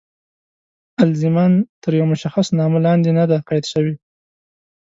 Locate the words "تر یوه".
1.83-2.07